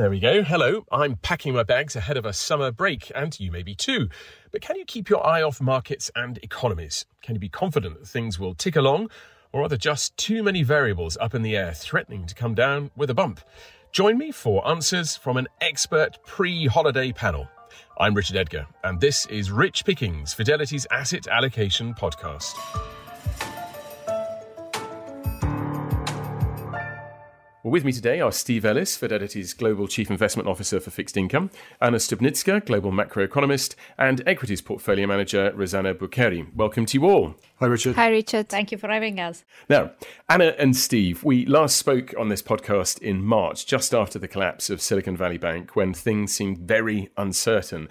[0.00, 0.42] There we go.
[0.42, 4.08] Hello, I'm packing my bags ahead of a summer break, and you may be too.
[4.50, 7.04] But can you keep your eye off markets and economies?
[7.20, 9.10] Can you be confident that things will tick along?
[9.52, 12.90] Or are there just too many variables up in the air threatening to come down
[12.96, 13.42] with a bump?
[13.92, 17.46] Join me for answers from an expert pre holiday panel.
[17.98, 22.54] I'm Richard Edgar, and this is Rich Pickings, Fidelity's Asset Allocation Podcast.
[27.62, 31.50] Well, with me today are Steve Ellis, Fidelity's Global Chief Investment Officer for Fixed Income,
[31.78, 36.54] Anna Stupnytska, Global Macroeconomist, and Equities Portfolio Manager Rosanna Burcheri.
[36.56, 37.34] Welcome to you all.
[37.58, 37.96] Hi, Richard.
[37.96, 38.48] Hi, Richard.
[38.48, 39.44] Thank you for having us.
[39.68, 39.90] Now,
[40.26, 44.70] Anna and Steve, we last spoke on this podcast in March, just after the collapse
[44.70, 47.90] of Silicon Valley Bank, when things seemed very uncertain.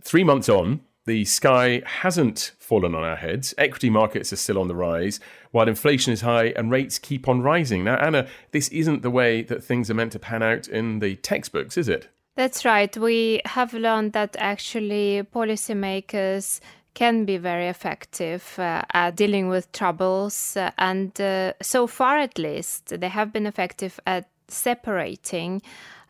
[0.00, 3.54] Three months on, the sky hasn't fallen on our heads.
[3.58, 5.20] Equity markets are still on the rise,
[5.50, 7.84] while inflation is high and rates keep on rising.
[7.84, 11.16] Now, Anna, this isn't the way that things are meant to pan out in the
[11.16, 12.08] textbooks, is it?
[12.36, 12.96] That's right.
[12.96, 16.60] We have learned that actually policymakers
[16.94, 20.56] can be very effective uh, at dealing with troubles.
[20.56, 25.62] Uh, and uh, so far, at least, they have been effective at separating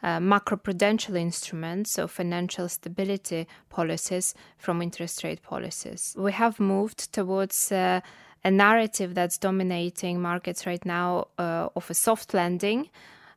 [0.02, 6.14] uh, macroprudential instruments, so financial stability policies, from interest rate policies.
[6.18, 8.00] We have moved towards uh,
[8.44, 12.90] a narrative that's dominating markets right now uh, of a soft landing,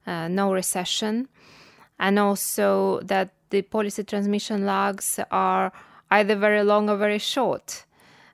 [0.07, 1.27] uh, no recession,
[1.99, 5.71] and also that the policy transmission lags are
[6.09, 7.85] either very long or very short,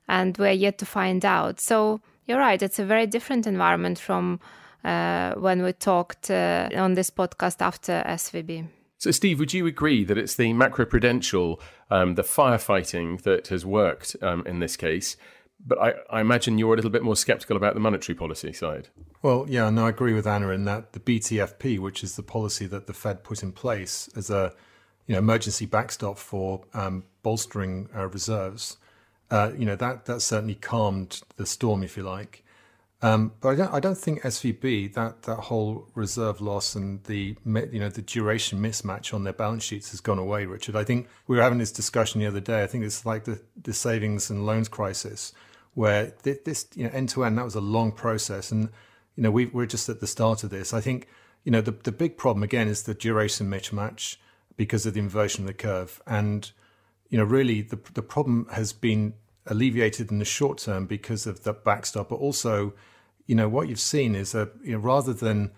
[0.08, 1.60] and we're yet to find out.
[1.60, 4.40] So you're right, it's a very different environment from
[4.84, 8.68] uh, when we talked uh, on this podcast after SVB.
[8.98, 14.14] So, Steve, would you agree that it's the macroprudential, um, the firefighting that has worked
[14.22, 15.16] um, in this case?
[15.64, 18.88] But I, I, imagine you're a little bit more skeptical about the monetary policy side.
[19.20, 22.66] Well, yeah, no, I agree with Anna in that the BTFP, which is the policy
[22.66, 24.52] that the Fed put in place as a
[25.06, 28.76] you know emergency backstop for um, bolstering uh, reserves,
[29.30, 32.44] uh, you know that that certainly calmed the storm, if you like.
[33.04, 37.36] Um, but I don't, I don't think SVB that that whole reserve loss and the
[37.44, 40.76] you know the duration mismatch on their balance sheets has gone away, Richard.
[40.76, 42.62] I think we were having this discussion the other day.
[42.62, 45.32] I think it's like the the savings and loans crisis,
[45.74, 48.68] where this you know end to end that was a long process, and
[49.16, 50.72] you know we we're just at the start of this.
[50.72, 51.08] I think
[51.42, 54.16] you know the the big problem again is the duration mismatch
[54.56, 56.52] because of the inversion of the curve, and
[57.08, 59.14] you know really the the problem has been
[59.46, 62.72] alleviated in the short term because of the backstop, but also
[63.26, 65.52] you know, what you've seen is a you know, rather than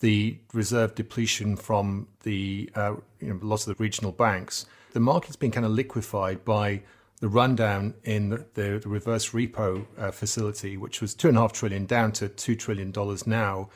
[0.00, 5.36] the reserve depletion from the uh, you know, lots of the regional banks, the market's
[5.36, 6.82] been kind of liquefied by
[7.20, 11.40] the rundown in the, the, the reverse repo uh, facility, which was two and a
[11.40, 13.70] half trillion down to two trillion dollars now,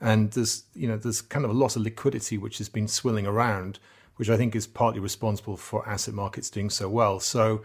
[0.00, 3.26] and there's you know there's kind of a lot of liquidity which has been swilling
[3.26, 3.78] around,
[4.16, 7.20] which I think is partly responsible for asset markets doing so well.
[7.20, 7.62] So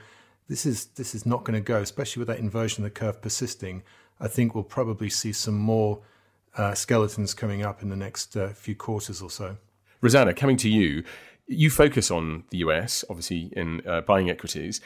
[0.49, 3.21] this is this is not going to go, especially with that inversion of the curve
[3.21, 3.83] persisting.
[4.21, 5.99] I think we'll probably see some more
[6.55, 9.57] uh, skeletons coming up in the next uh, few quarters or so.
[9.99, 11.03] Rosanna, coming to you,
[11.47, 14.79] you focus on the US, obviously, in uh, buying equities.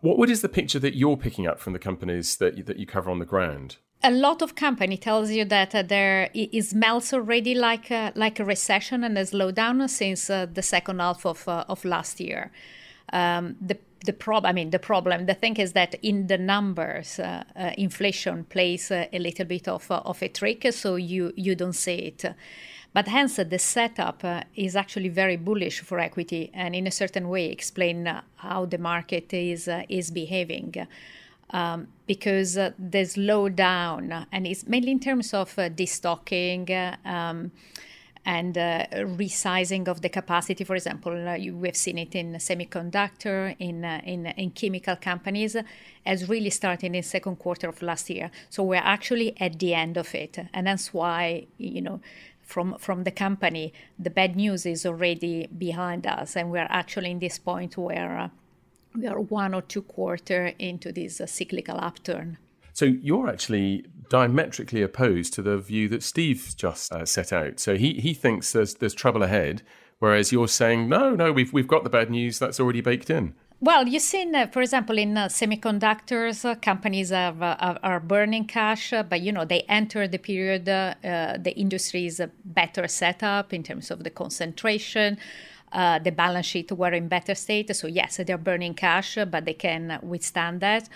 [0.00, 2.78] What, what is the picture that you're picking up from the companies that you, that
[2.78, 3.76] you cover on the ground?
[4.02, 8.40] a lot of company tells you that uh, there it smells already like a, like
[8.40, 12.50] a recession and a slowdown since uh, the second half of uh, of last year.
[13.12, 17.18] Um, the the problem i mean the problem the thing is that in the numbers
[17.18, 21.32] uh, uh, inflation plays uh, a little bit of, uh, of a trick so you
[21.36, 22.24] you don't see it.
[22.92, 27.28] But hence the setup uh, is actually very bullish for equity and in a certain
[27.28, 30.74] way explain uh, how the market is is behaving.
[31.52, 37.50] Um, because the slowdown and it's mainly in terms of destocking um,
[38.24, 40.64] and uh, resizing of the capacity.
[40.64, 45.56] For example, uh, you, we've seen it in semiconductor, in, uh, in, in chemical companies,
[46.04, 48.30] as really started in second quarter of last year.
[48.50, 52.00] So we're actually at the end of it, and that's why you know.
[52.42, 57.20] From, from the company, the bad news is already behind us, and we're actually in
[57.20, 58.28] this point where uh,
[58.96, 62.38] we are one or two quarter into this uh, cyclical upturn.
[62.72, 67.58] So you're actually diametrically opposed to the view that Steve just uh, set out.
[67.58, 69.62] So he he thinks there's there's trouble ahead,
[70.00, 73.34] whereas you're saying no, no, we've we've got the bad news that's already baked in.
[73.62, 78.46] Well, you've seen, uh, for example, in uh, semiconductors, uh, companies are, uh, are burning
[78.46, 80.64] cash, uh, but you know they enter the period.
[80.64, 85.18] the industry is better set up in terms of the concentration.
[85.72, 89.98] the balance sheet were in better state, so yes, they're burning cash, but they can
[90.02, 90.88] withstand that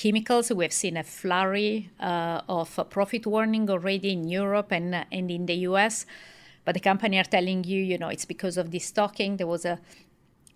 [0.00, 0.50] chemicals.
[0.50, 5.46] We have seen a flurry uh, of profit warning already in Europe and, and in
[5.46, 6.06] the US.
[6.64, 9.38] but the company are telling you, you know, it's because of destocking.
[9.38, 9.78] There was a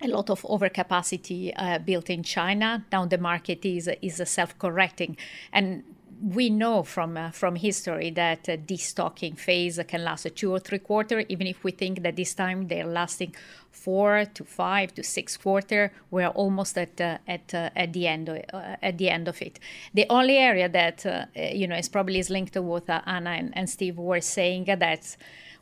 [0.03, 2.85] a lot of overcapacity uh, built in China.
[2.93, 5.17] Now the market is is self-correcting,
[5.53, 5.83] and
[6.25, 10.59] we know from uh, from history that uh, destocking phase can last a two or
[10.59, 11.25] three quarter.
[11.29, 13.35] Even if we think that this time they're lasting
[13.71, 18.31] four to five to six quarter, we're almost at uh, at uh, at the end
[18.31, 19.61] uh, at the end of it.
[19.93, 23.55] The only area that uh, you know is probably is linked to what Anna and,
[23.55, 25.17] and, Steve were saying that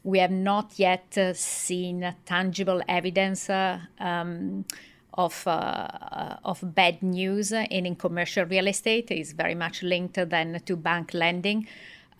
[0.04, 3.50] we have not yet seen tangible evidence.
[3.50, 4.64] Um,
[5.14, 10.60] of, uh, of bad news in, in commercial real estate is very much linked then
[10.64, 11.66] to bank lending.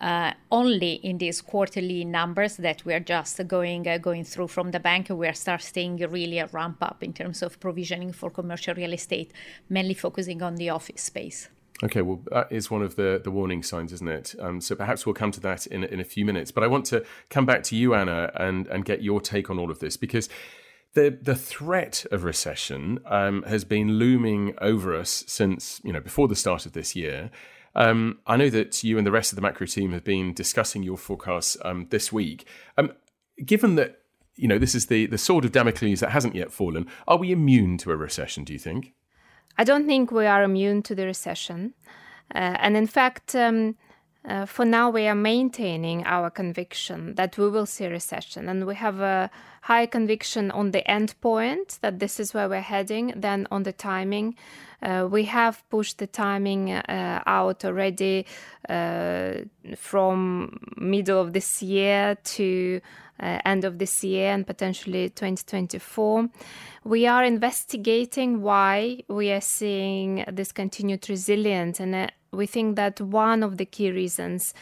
[0.01, 4.71] Uh, only in these quarterly numbers that we are just going uh, going through from
[4.71, 8.73] the bank, we are starting really a ramp up in terms of provisioning for commercial
[8.75, 9.31] real estate,
[9.69, 11.47] mainly focusing on the office space.
[11.83, 14.35] Okay, well, that is one of the, the warning signs, isn't it?
[14.39, 16.51] Um, so perhaps we'll come to that in, in a few minutes.
[16.51, 19.57] But I want to come back to you, Anna, and, and get your take on
[19.57, 20.29] all of this because
[20.93, 26.27] the the threat of recession um, has been looming over us since you know before
[26.27, 27.31] the start of this year.
[27.75, 30.83] Um, I know that you and the rest of the macro team have been discussing
[30.83, 32.45] your forecasts um, this week.
[32.77, 32.91] Um,
[33.43, 34.01] given that
[34.35, 37.31] you know this is the the sword of Damocles that hasn't yet fallen, are we
[37.31, 38.43] immune to a recession?
[38.43, 38.93] Do you think?
[39.57, 41.73] I don't think we are immune to the recession,
[42.33, 43.35] uh, and in fact.
[44.25, 48.65] Uh, for now, we are maintaining our conviction that we will see a recession, and
[48.65, 49.29] we have a
[49.63, 53.13] high conviction on the end point that this is where we're heading.
[53.17, 54.35] Then on the timing,
[54.81, 58.25] uh, we have pushed the timing uh, out already
[58.69, 59.33] uh,
[59.75, 62.79] from middle of this year to
[63.19, 66.29] uh, end of this year and potentially 2024.
[66.83, 72.99] We are investigating why we are seeing this continued resilience and uh, we think that
[72.99, 74.53] one of the key reasons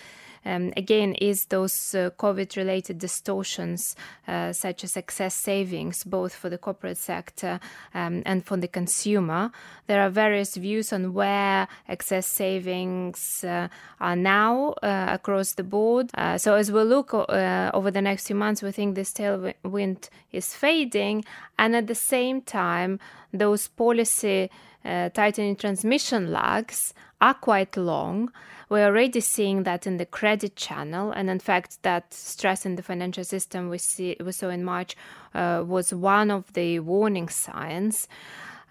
[0.46, 3.96] um, again is those uh, COVID related distortions,
[4.28, 7.60] uh, such as excess savings, both for the corporate sector
[7.94, 9.52] um, and for the consumer.
[9.88, 13.68] There are various views on where excess savings uh,
[14.00, 16.10] are now uh, across the board.
[16.14, 20.10] Uh, so, as we look uh, over the next few months, we think this tailwind
[20.32, 21.24] is fading,
[21.60, 23.00] and at the same time,
[23.34, 24.50] those policy
[24.84, 28.32] tightening transmission lags are quite long.
[28.70, 32.84] We're already seeing that in the credit channel, and in fact, that stress in the
[32.84, 34.96] financial system we see we saw in March
[35.34, 38.08] uh, was one of the warning signs.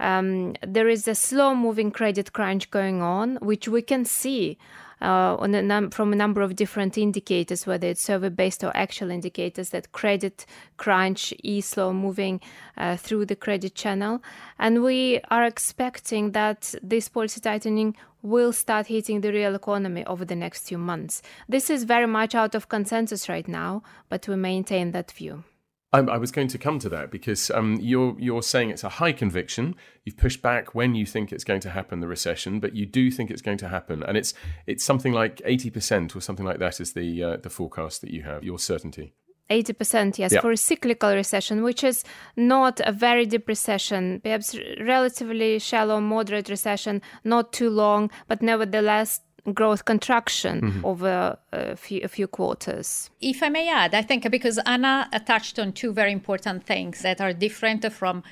[0.01, 4.59] Um, there is a slow-moving credit crunch going on, which we can see
[5.03, 9.71] uh, a num- from a number of different indicators, whether it's survey-based or actual indicators,
[9.71, 12.41] that credit crunch is slow moving
[12.77, 14.23] uh, through the credit channel,
[14.59, 20.25] and we are expecting that this policy tightening will start hitting the real economy over
[20.25, 21.23] the next few months.
[21.49, 25.45] This is very much out of consensus right now, but we maintain that view.
[25.93, 29.11] I, was going to come to that because um, you're you're saying it's a high
[29.13, 29.75] conviction.
[30.05, 33.11] You've pushed back when you think it's going to happen, the recession, but you do
[33.11, 34.33] think it's going to happen, and it's
[34.67, 38.11] it's something like eighty percent or something like that is the uh, the forecast that
[38.11, 38.45] you have.
[38.45, 39.15] Your certainty.
[39.51, 40.41] 80%, yes, yeah.
[40.41, 42.05] for a cyclical recession, which is
[42.37, 49.21] not a very deep recession, perhaps relatively shallow, moderate recession, not too long, but nevertheless
[49.55, 50.85] growth contraction mm-hmm.
[50.85, 53.11] over a few, a few, quarters.
[53.21, 57.21] If I may add, I think because Anna touched on two very important things that
[57.21, 58.23] are different from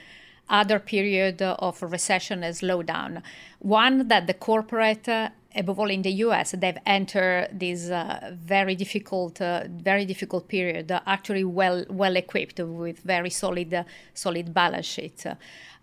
[0.50, 3.22] other period of recession and slowdown.
[3.58, 5.08] One, that the corporate
[5.54, 10.92] above all in the US, they've entered this uh, very difficult, uh, very difficult period,
[10.92, 13.84] uh, actually well well equipped with very solid, uh,
[14.14, 15.24] solid balance sheet.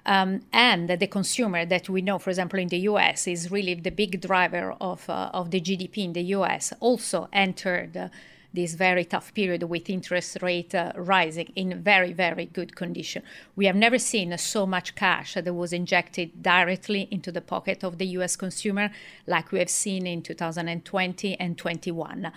[0.05, 3.89] Um, and the consumer that we know, for example, in the US, is really the
[3.89, 8.11] big driver of uh, of the GDP in the US, also entered
[8.55, 13.21] this very tough period with interest rate uh, rising in very very good condition.
[13.55, 17.97] We have never seen so much cash that was injected directly into the pocket of
[17.97, 18.91] the US consumer
[19.27, 22.31] like we have seen in 2020 and 21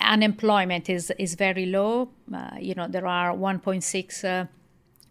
[0.00, 2.08] unemployment is is very low.
[2.34, 4.46] Uh, you know there are 1.6 uh,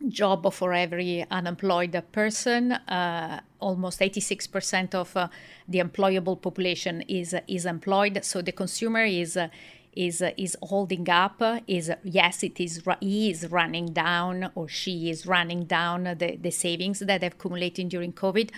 [0.09, 2.73] job for every unemployed person.
[2.73, 5.27] Uh, almost 86% of uh,
[5.67, 8.23] the employable population is is employed.
[8.23, 9.47] So the consumer is uh,
[9.95, 15.09] is uh, is holding up is yes it is he is running down or she
[15.09, 18.49] is running down the, the savings that have accumulated during covid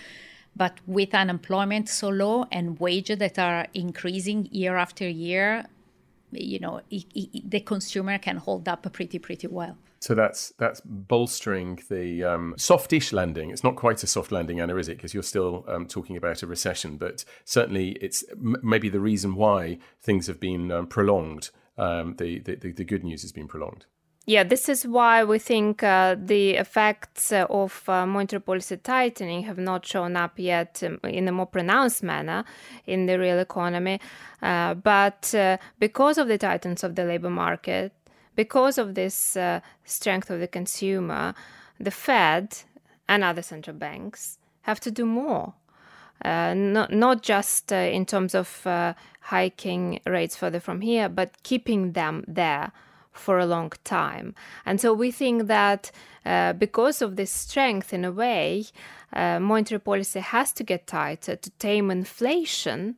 [0.54, 5.66] but with unemployment so low and wages that are increasing year after year
[6.32, 12.24] you know the consumer can hold up pretty pretty well so that's that's bolstering the
[12.24, 13.50] um, softish landing.
[13.50, 14.96] It's not quite a soft landing, Anna, is it?
[14.96, 19.34] Because you're still um, talking about a recession, but certainly it's m- maybe the reason
[19.34, 23.86] why things have been um, prolonged um, the, the, the good news has been prolonged.
[24.28, 29.44] Yeah, this is why we think uh, the effects uh, of uh, monetary policy tightening
[29.44, 32.44] have not shown up yet um, in a more pronounced manner
[32.86, 34.00] in the real economy.
[34.42, 37.92] Uh, but uh, because of the tightness of the labor market,
[38.36, 41.34] because of this uh, strength of the consumer,
[41.80, 42.58] the Fed
[43.08, 45.54] and other central banks have to do more.
[46.24, 48.48] not, not just in terms of
[49.20, 52.72] hiking rates further from here, but keeping them there
[53.16, 54.34] for a long time.
[54.64, 55.90] And so we think that
[56.24, 58.66] uh, because of this strength, in a way,
[59.12, 62.96] uh, monetary policy has to get tighter to tame inflation,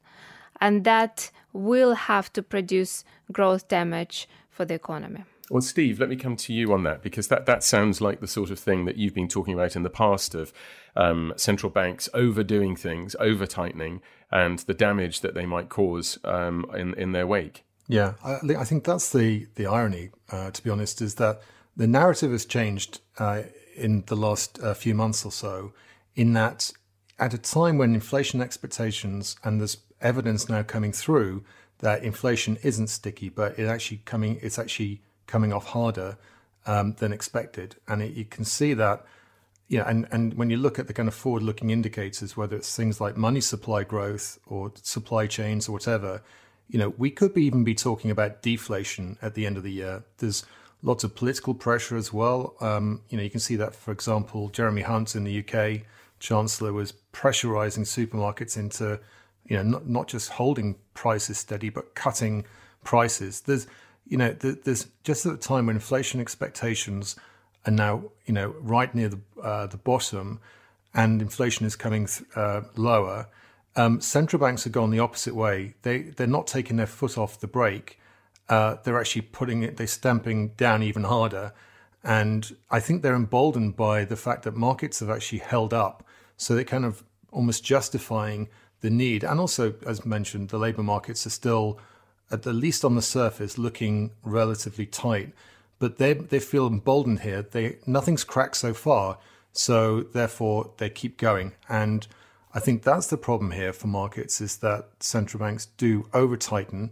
[0.61, 5.23] and that will have to produce growth damage for the economy.
[5.51, 8.27] Well, Steve, let me come to you on that because that, that sounds like the
[8.27, 10.53] sort of thing that you've been talking about in the past of
[10.97, 16.67] um, central banks overdoing things, over tightening, and the damage that they might cause um,
[16.75, 17.65] in, in their wake.
[17.87, 20.11] Yeah, I, I think that's the the irony.
[20.31, 21.41] Uh, to be honest, is that
[21.77, 23.43] the narrative has changed uh,
[23.77, 25.73] in the last uh, few months or so.
[26.17, 26.73] In that,
[27.21, 31.45] at a time when inflation expectations and there's evidence now coming through
[31.79, 36.19] that inflation isn't sticky, but it actually coming it's actually coming off harder
[36.67, 39.05] um, than expected, and it, you can see that.
[39.71, 42.75] Yeah, and, and when you look at the kind of forward looking indicators, whether it's
[42.75, 46.23] things like money supply growth or supply chains or whatever,
[46.69, 49.71] you know, we could be even be talking about deflation at the end of the
[49.71, 50.05] year.
[50.19, 50.47] There's
[50.83, 52.55] lots of political pressure as well.
[52.61, 55.83] Um, you know, you can see that, for example, Jeremy Hunt in the UK,
[56.21, 59.01] Chancellor, was pressurizing supermarkets into,
[59.49, 62.45] you know, not, not just holding prices steady, but cutting
[62.85, 63.41] prices.
[63.41, 63.67] There's,
[64.07, 67.17] you know, there's just at the time when inflation expectations
[67.67, 70.41] are now, you know, right near the uh, the bottom,
[70.95, 73.29] and inflation is coming th- uh, lower
[73.79, 75.75] um, central banks have gone the opposite way.
[75.83, 78.01] They they're not taking their foot off the brake.
[78.49, 79.77] Uh, they're actually putting it.
[79.77, 81.53] They're stamping down even harder,
[82.03, 86.05] and I think they're emboldened by the fact that markets have actually held up.
[86.37, 88.49] So they're kind of almost justifying
[88.81, 91.79] the need, and also, as mentioned, the labour markets are still,
[92.31, 95.33] at the least on the surface, looking relatively tight.
[95.79, 97.43] But they they feel emboldened here.
[97.43, 99.19] They nothing's cracked so far,
[99.53, 102.07] so therefore they keep going and
[102.55, 106.91] I think that's the problem here for markets is that central banks do over tighten.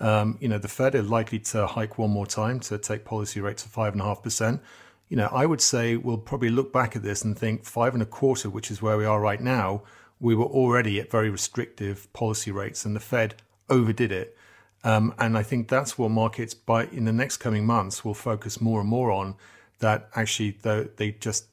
[0.00, 3.40] Um, you know, the Fed is likely to hike one more time to take policy
[3.40, 4.62] rates to five and a half percent.
[5.08, 8.02] You know, I would say we'll probably look back at this and think five and
[8.02, 9.82] a quarter, which is where we are right now,
[10.24, 13.34] we were already at very restrictive policy rates, and the Fed
[13.68, 14.34] overdid it.
[14.82, 18.58] Um, and I think that's what markets, by in the next coming months, will focus
[18.58, 19.34] more and more on.
[19.80, 21.44] That actually, they just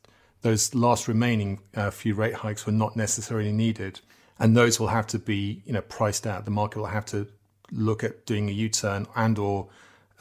[0.42, 4.00] those last remaining uh, few rate hikes were not necessarily needed,
[4.40, 6.46] and those will have to be you know priced out.
[6.46, 7.28] The market will have to
[7.74, 9.68] look at doing a U-turn and or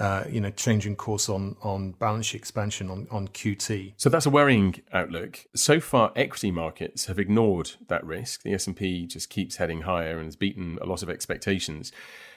[0.01, 3.93] uh, you know, changing course on on balance sheet expansion on, on QT.
[3.99, 5.45] So that's a worrying outlook.
[5.55, 8.43] So far, equity markets have ignored that risk.
[8.43, 11.93] The S and P just keeps heading higher and has beaten a lot of expectations.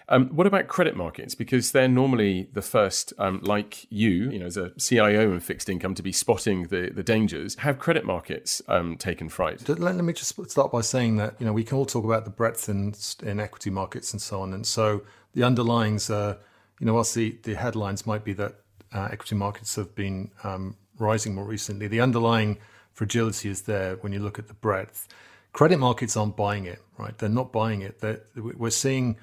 [0.09, 1.33] Um, what about credit markets?
[1.33, 5.69] Because they're normally the first, um, like you, you know, as a CIO in fixed
[5.69, 7.55] income, to be spotting the, the dangers.
[7.55, 9.67] Have credit markets um, taken fright?
[9.69, 12.25] Let, let, me just start by saying that you know we can all talk about
[12.25, 12.93] the breadth in,
[13.23, 15.03] in equity markets and so on, and so
[15.33, 16.35] the underlyings, uh,
[16.79, 18.55] you know, whilst the, the headlines might be that
[18.93, 22.57] uh, equity markets have been um, rising more recently, the underlying
[22.93, 25.07] fragility is there when you look at the breadth.
[25.51, 27.17] Credit markets aren't buying it, right?
[27.17, 27.99] They're not buying it.
[27.99, 29.17] They're, we're seeing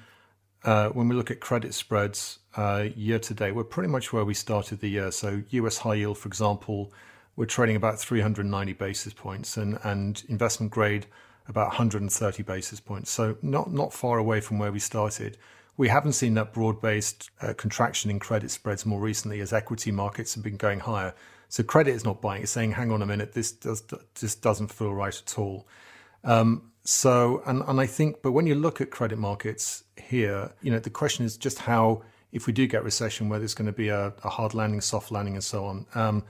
[0.63, 4.25] uh, when we look at credit spreads uh, year to date, we're pretty much where
[4.25, 5.11] we started the year.
[5.11, 6.91] So US high yield, for example,
[7.35, 11.07] we're trading about 390 basis points, and and investment grade
[11.47, 13.09] about 130 basis points.
[13.09, 15.37] So not not far away from where we started.
[15.77, 20.35] We haven't seen that broad-based uh, contraction in credit spreads more recently as equity markets
[20.35, 21.13] have been going higher.
[21.49, 24.93] So credit is not buying; it's saying, "Hang on a minute, this does doesn't feel
[24.93, 25.67] right at all."
[26.23, 30.71] Um, so, and, and I think, but when you look at credit markets here, you
[30.71, 33.71] know, the question is just how, if we do get recession, whether it's going to
[33.71, 35.85] be a, a hard landing, soft landing, and so on.
[35.93, 36.23] Um,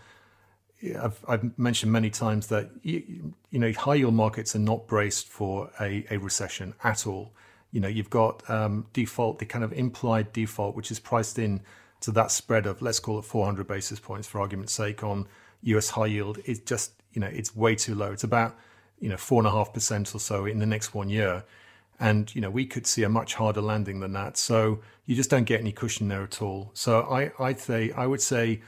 [1.00, 5.28] I've, I've, mentioned many times that you, you, know high yield markets are not braced
[5.28, 7.34] for a, a recession at all.
[7.72, 11.62] You know, you've got um, default, the kind of implied default, which is priced in
[12.02, 15.28] to that spread of let's call it 400 basis points for argument's sake on
[15.64, 15.92] U.S.
[15.92, 16.40] high yield.
[16.46, 18.12] It's just you know it's way too low.
[18.12, 18.58] It's about
[19.02, 21.44] you know, four and a half percent or so in the next one year.
[22.00, 24.38] And, you know, we could see a much harder landing than that.
[24.38, 26.72] So you just don't get any cushion there at all.
[26.74, 28.62] So I, I'd say, I would say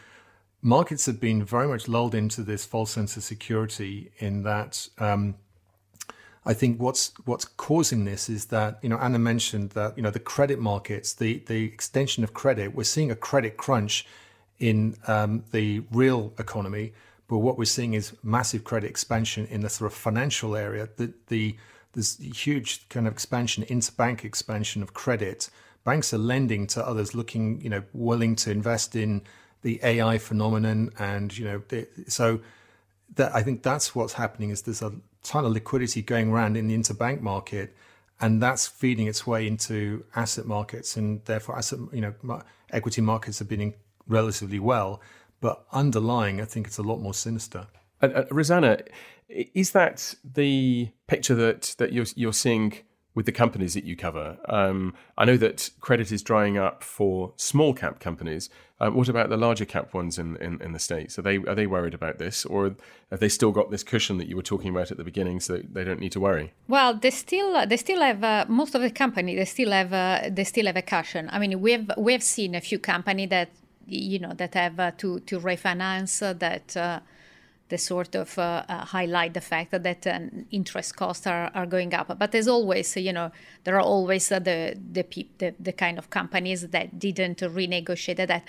[0.62, 5.36] markets have been very much lulled into this false sense of security in that, um,
[6.45, 10.12] I think what's what's causing this is that you know Anna mentioned that you know
[10.12, 14.05] the credit markets, the the extension of credit, we're seeing a credit crunch
[14.59, 16.93] in um, the real economy,
[17.27, 20.89] but what we're seeing is massive credit expansion in the sort of financial area.
[20.97, 21.55] The the
[21.93, 25.50] there's huge kind of expansion, interbank expansion of credit.
[25.83, 29.21] Banks are lending to others, looking you know willing to invest in
[29.62, 31.62] the AI phenomenon, and you know
[32.07, 32.41] so
[33.15, 36.67] that I think that's what's happening is there's a ton of liquidity going around in
[36.67, 37.75] the interbank market,
[38.21, 43.39] and that's feeding its way into asset markets, and therefore asset you know equity markets
[43.39, 43.73] have been in
[44.07, 45.01] relatively well,
[45.41, 47.67] but underlying, I think it's a lot more sinister.
[48.01, 48.79] Uh, Rosanna,
[49.29, 52.73] is that the picture that that you're you're seeing?
[53.15, 54.38] With the companies that you cover.
[54.50, 58.50] Um, I know that credit is drying up for small cap companies.
[58.79, 61.17] Uh, what about the larger cap ones in, in, in, the states?
[61.17, 62.75] Are they are they worried about this, or
[63.12, 65.62] have they still got this cushion that you were talking about at the beginning, so
[65.72, 66.53] they don't need to worry?
[66.67, 69.36] Well, they still they still have uh, most of the company.
[69.36, 71.29] They still have uh, they still have a cushion.
[71.32, 73.50] I mean, we've we've seen a few company that
[73.86, 77.00] you know that have uh, to to refinance uh, that uh,
[77.73, 80.19] they sort of uh, uh, highlight the fact that, that uh,
[80.51, 82.19] interest costs are, are going up.
[82.19, 83.31] But there's always, you know,
[83.63, 85.03] there are always uh, the, the,
[85.39, 88.43] the, the kind of companies that didn't renegotiate that.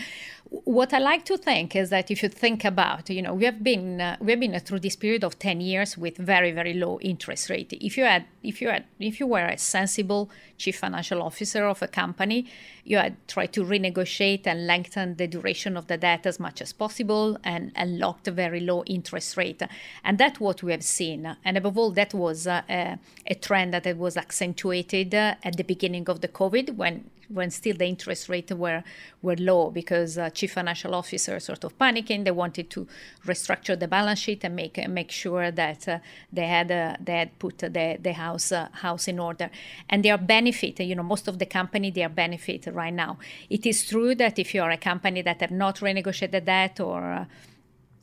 [0.50, 3.62] What I like to think is that if you think about, you know, we have
[3.62, 7.00] been uh, we have been through this period of 10 years with very very low
[7.00, 7.72] interest rate.
[7.72, 11.82] If you had if you had if you were a sensible chief financial officer of
[11.82, 12.46] a company,
[12.84, 16.72] you had tried to renegotiate and lengthen the duration of the debt as much as
[16.72, 19.62] possible and, and locked a very low interest rate.
[20.04, 21.36] And that's what we have seen.
[21.44, 25.64] And above all, that was uh, a, a trend that was accentuated uh, at the
[25.64, 28.82] beginning of the COVID when when still the interest rates were
[29.22, 32.24] were low because uh, chief financial officer sort of panicking.
[32.24, 32.86] They wanted to
[33.26, 35.98] restructure the balance sheet and make make sure that uh,
[36.32, 39.50] they had uh, they had put the the house uh, house in order.
[39.88, 40.80] And they are benefit.
[40.80, 43.18] You know, most of the company they are benefit right now.
[43.50, 47.02] It is true that if you are a company that have not renegotiated that or
[47.12, 47.24] uh,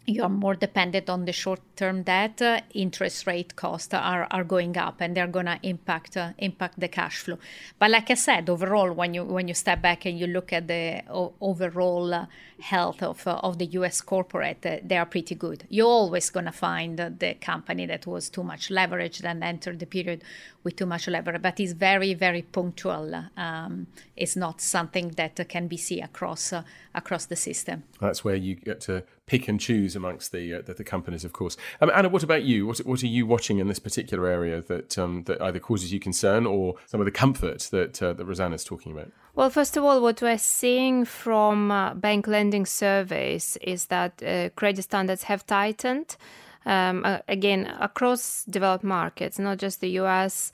[0.05, 4.75] you are more dependent on the short-term debt, uh, interest rate costs are, are going
[4.75, 7.37] up, and they're going to impact uh, impact the cash flow.
[7.77, 10.67] But like I said, overall, when you when you step back and you look at
[10.67, 12.25] the o- overall uh,
[12.59, 14.01] health of uh, of the U.S.
[14.01, 15.65] corporate, uh, they are pretty good.
[15.69, 19.85] You're always going to find the company that was too much leveraged and entered the
[19.85, 20.23] period
[20.63, 23.25] with too much leverage, but it's very very punctual.
[23.37, 26.63] Um, it's not something that can be seen across uh,
[26.95, 27.83] across the system.
[27.99, 31.33] That's where you get to pick and choose amongst the uh, the, the, companies, of
[31.33, 31.57] course.
[31.79, 32.65] Um, Anna, what about you?
[32.67, 35.99] What what are you watching in this particular area that um, that either causes you
[35.99, 39.11] concern or some of the comfort that uh, that Rosanna's talking about?
[39.33, 44.49] Well, first of all, what we're seeing from uh, bank lending surveys is that uh,
[44.55, 46.17] credit standards have tightened.
[46.63, 50.51] Um, uh, again, across developed markets, not just the US.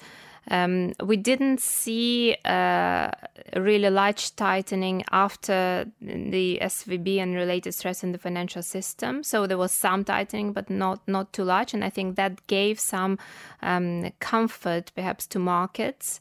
[0.49, 3.12] Um, we didn't see uh,
[3.55, 9.23] really large tightening after the SVB and related stress in the financial system.
[9.23, 12.79] So there was some tightening, but not not too large, and I think that gave
[12.79, 13.17] some
[13.62, 16.19] um, comfort, perhaps, to markets.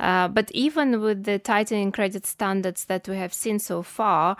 [0.00, 4.36] Uh, but even with the tightening credit standards that we have seen so far,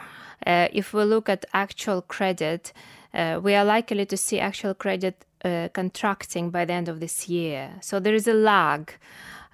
[0.47, 2.73] uh, if we look at actual credit,
[3.15, 7.29] uh, we are likely to see actual credit uh, contracting by the end of this
[7.29, 7.71] year.
[7.81, 8.93] So there is a lag.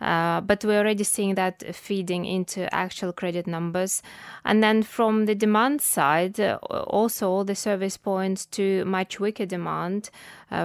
[0.01, 4.03] Uh, but we're already seeing that feeding into actual credit numbers.
[4.47, 9.45] And then from the demand side, uh, also all the service points to much weaker
[9.45, 10.09] demand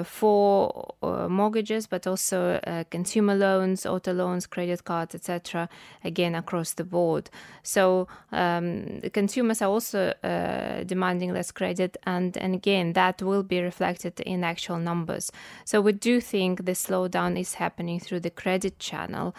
[0.04, 5.70] for uh, mortgages, but also uh, consumer loans, auto loans, credit cards, etc.
[6.04, 7.30] Again, across the board.
[7.64, 13.62] So um, consumers are also uh, demanding less credit, and and again that will be
[13.62, 15.32] reflected in actual numbers.
[15.66, 19.36] So we do think the slowdown is happening through the credit channel.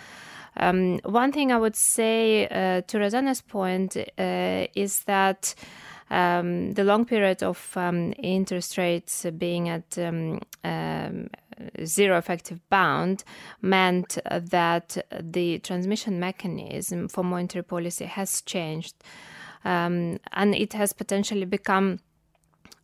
[0.59, 5.55] Um, one thing I would say uh, to Rosanna's point uh, is that
[6.11, 11.29] um, the long period of um, interest rates being at um, um,
[11.85, 13.25] zero effective bound
[13.61, 18.95] meant that the transmission mechanism for monetary policy has changed.
[19.65, 21.99] Um, and it has potentially become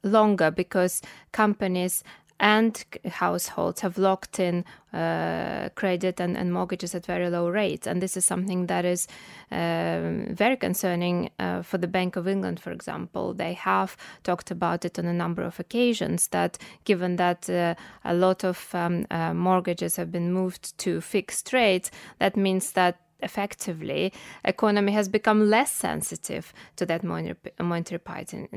[0.03, 2.03] longer because companies
[2.41, 7.87] and households have locked in uh, credit and, and, mortgages at very low rates.
[7.87, 9.09] And this is something that is
[9.51, 13.33] um, very concerning uh, for the Bank of England, for example.
[13.33, 18.13] They have talked about it on a number of occasions that given that uh, a
[18.13, 24.13] lot of um, uh, mortgages have been moved to fixed rates, that means that effectively,
[24.45, 28.01] economy has become less sensitive to that monetary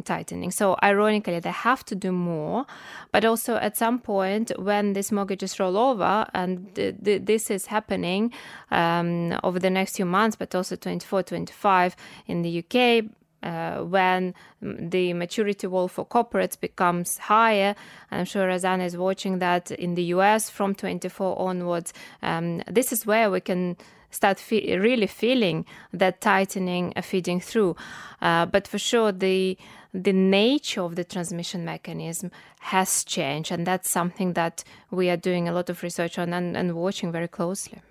[0.03, 0.51] tightening.
[0.51, 2.65] So, ironically, they have to do more.
[3.11, 7.67] But also, at some point, when these mortgages roll over, and th- th- this is
[7.67, 8.33] happening
[8.71, 11.95] um, over the next few months, but also 24, 25
[12.27, 13.05] in the UK,
[13.45, 17.75] uh, when the maturity wall for corporates becomes higher.
[18.11, 21.93] I'm sure Rosanna is watching that in the US from 24 onwards.
[22.23, 23.77] Um, this is where we can
[24.15, 27.75] start fe- really feeling that tightening uh, feeding through.
[28.21, 29.57] Uh, but for sure, the
[29.93, 35.47] the nature of the transmission mechanism has changed, and that's something that we are doing
[35.47, 37.81] a lot of research on and, and watching very closely.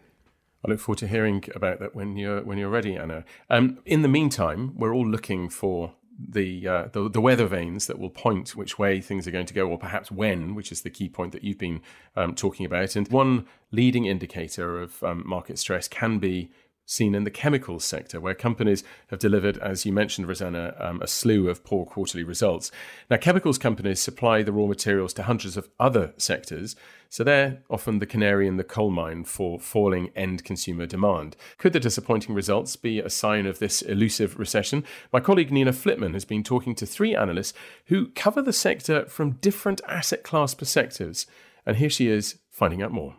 [0.64, 3.24] I look forward to hearing about that when you're when you're ready, Anna.
[3.50, 7.98] Um, in the meantime, we're all looking for the, uh, the, the weather vanes that
[7.98, 10.90] will point which way things are going to go, or perhaps when, which is the
[10.90, 11.80] key point that you've been
[12.16, 12.96] um, talking about.
[12.96, 16.50] And one leading indicator of um, market stress can be
[16.86, 21.06] seen in the chemicals sector, where companies have delivered, as you mentioned, Rosanna, um, a
[21.06, 22.70] slew of poor quarterly results.
[23.10, 26.76] Now, chemicals companies supply the raw materials to hundreds of other sectors,
[27.08, 31.36] so they're often the canary in the coal mine for falling end consumer demand.
[31.58, 34.84] Could the disappointing results be a sign of this elusive recession?
[35.12, 37.54] My colleague Nina Flitman has been talking to three analysts
[37.86, 41.26] who cover the sector from different asset class perspectives,
[41.64, 43.16] and here she is finding out more.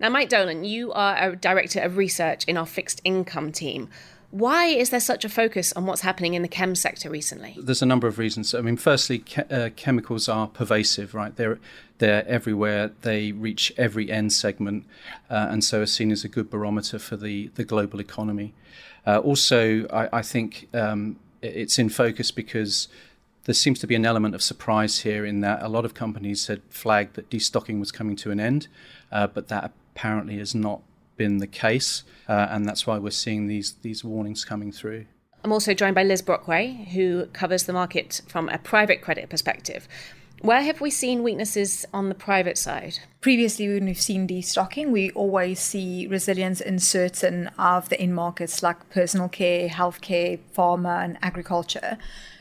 [0.00, 3.88] Now, Mike Dolan, you are a director of research in our fixed income team.
[4.30, 7.56] Why is there such a focus on what's happening in the chem sector recently?
[7.58, 8.54] There's a number of reasons.
[8.54, 11.34] I mean, firstly, ke- uh, chemicals are pervasive, right?
[11.34, 11.58] They're
[11.96, 12.92] they're everywhere.
[13.02, 14.84] They reach every end segment,
[15.30, 18.52] uh, and so are seen as a good barometer for the the global economy.
[19.06, 22.88] Uh, also, I, I think um, it's in focus because
[23.44, 26.48] there seems to be an element of surprise here in that a lot of companies
[26.48, 28.68] had flagged that destocking was coming to an end,
[29.10, 30.80] uh, but that apparently has not
[31.16, 35.06] been the case, uh, and that's why we're seeing these these warnings coming through.
[35.42, 39.88] I'm also joined by Liz Brockway, who covers the market from a private credit perspective.
[40.40, 43.00] Where have we seen weaknesses on the private side?
[43.20, 48.62] Previously, when we've seen destocking, we always see resilience in certain of the end markets
[48.62, 51.98] like personal care, healthcare, pharma, and agriculture.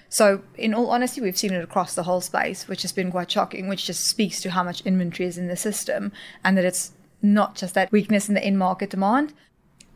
[0.10, 3.32] So, in all honesty, we've seen it across the whole space, which has been quite
[3.32, 6.12] shocking, which just speaks to how much inventory is in the system
[6.44, 9.34] and that it's not just that weakness in the in market demand.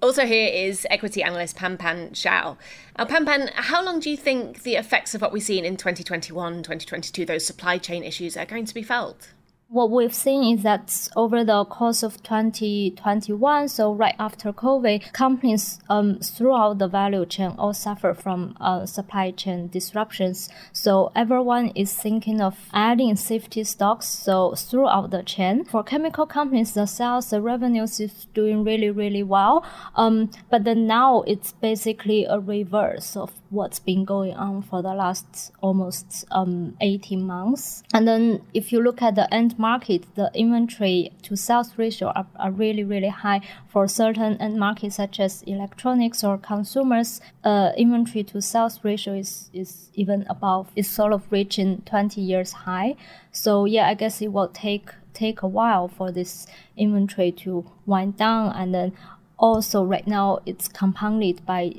[0.02, 2.58] Also, here is equity analyst Panpan Xiao.
[2.98, 6.64] Now, Panpan, how long do you think the effects of what we've seen in 2021,
[6.64, 9.34] 2022, those supply chain issues, are going to be felt?
[9.72, 15.80] What we've seen is that over the course of 2021, so right after COVID, companies
[15.90, 20.50] um, throughout the value chain all suffer from uh, supply chain disruptions.
[20.74, 24.08] So everyone is thinking of adding safety stocks.
[24.08, 29.24] So throughout the chain, for chemical companies, the sales, the revenues is doing really, really
[29.24, 29.66] well.
[29.96, 34.94] Um, but then now it's basically a reverse of what's been going on for the
[34.94, 37.84] last almost um, 18 months.
[37.94, 42.26] And then if you look at the end market, the inventory to sales ratio are,
[42.38, 47.20] are really, really high for certain end markets such as electronics or consumers.
[47.44, 52.54] Uh, inventory to sales ratio is, is even above, is sort of reaching 20 years
[52.54, 52.96] high.
[53.34, 58.16] So yeah, I guess it will take take a while for this inventory to wind
[58.16, 58.94] down and then
[59.38, 61.74] also right now it's compounded by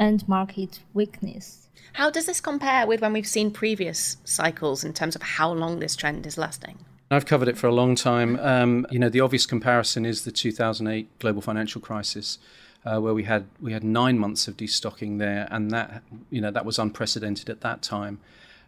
[0.00, 1.68] end market weakness.
[1.92, 5.78] How does this compare with when we've seen previous cycles in terms of how long
[5.78, 6.78] this trend is lasting?
[7.10, 8.38] I've covered it for a long time.
[8.38, 12.38] Um, you know, the obvious comparison is the 2008 global financial crisis,
[12.84, 16.52] uh, where we had we had nine months of destocking there, and that you know
[16.52, 18.20] that was unprecedented at that time.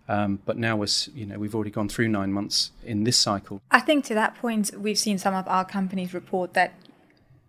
[0.09, 3.62] Um, but now we're, you know, we've already gone through nine months in this cycle.
[3.71, 6.75] I think to that point, we've seen some of our companies report that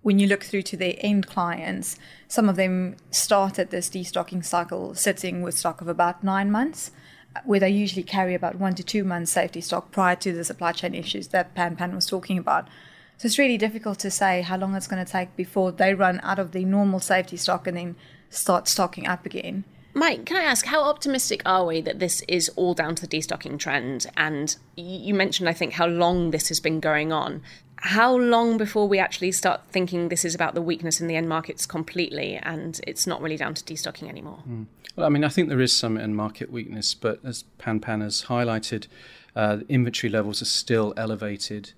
[0.03, 4.93] when you look through to their end clients, some of them started this destocking cycle
[4.93, 6.91] sitting with stock of about nine months,
[7.45, 10.71] where they usually carry about one to two months safety stock prior to the supply
[10.71, 12.67] chain issues that Pan Pan was talking about.
[13.17, 16.19] So it's really difficult to say how long it's going to take before they run
[16.21, 17.95] out of the normal safety stock and then
[18.29, 19.63] start stocking up again.
[19.93, 23.17] Mike, can I ask, how optimistic are we that this is all down to the
[23.17, 24.07] destocking trend?
[24.17, 27.41] And you mentioned, I think, how long this has been going on.
[27.77, 31.29] How long before we actually start thinking this is about the weakness in the end
[31.29, 34.39] markets completely and it's not really down to destocking anymore?
[34.49, 34.65] Mm.
[34.95, 38.01] Well, I mean, I think there is some end market weakness, but as Pan Pan
[38.01, 38.87] has highlighted,
[39.35, 41.73] uh, inventory levels are still elevated.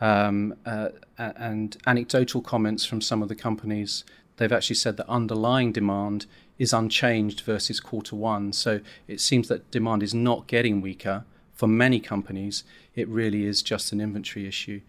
[0.00, 4.04] Um, uh, and anecdotal comments from some of the companies,
[4.36, 6.26] they've actually said that underlying demand
[6.58, 8.52] is unchanged versus quarter one.
[8.52, 12.62] So it seems that demand is not getting weaker for many companies,
[12.94, 14.80] it really is just an inventory issue.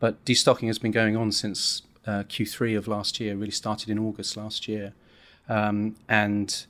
[0.00, 3.98] But destocking has been going on since uh, Q3 of last year, really started in
[3.98, 4.94] August last year.
[5.50, 6.64] Um, and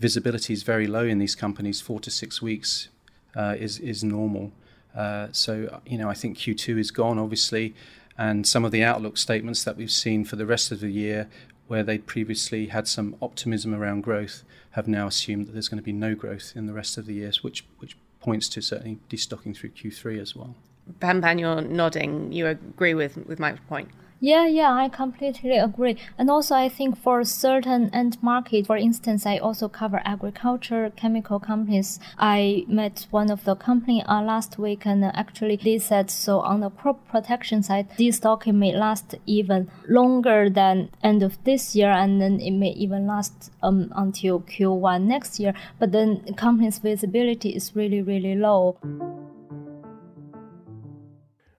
[0.00, 2.88] visibility is very low in these companies, four to six weeks
[3.36, 4.52] uh, is, is normal.
[4.96, 7.74] Uh, so, you know, I think Q2 is gone, obviously,
[8.16, 11.28] and some of the outlook statements that we've seen for the rest of the year,
[11.68, 15.84] where they previously had some optimism around growth, have now assumed that there's going to
[15.84, 19.56] be no growth in the rest of the years, which, which points to certainly destocking
[19.56, 20.54] through Q3 as well.
[21.00, 22.32] Pan Pan, you're nodding.
[22.32, 23.88] You agree with, with my point.
[24.20, 25.96] Yeah, yeah, I completely agree.
[26.18, 31.38] And also, I think for certain end market, for instance, I also cover agriculture, chemical
[31.38, 32.00] companies.
[32.18, 36.60] I met one of the company uh, last week, and actually they said so on
[36.60, 41.92] the crop protection side, this destocking may last even longer than end of this year,
[41.92, 45.54] and then it may even last um, until Q1 next year.
[45.78, 48.78] But then company's visibility is really, really low.